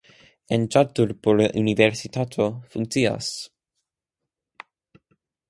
En 0.55 0.63
Ĉatarpur 0.75 1.43
universitato 1.63 2.49
funkcias. 2.73 3.29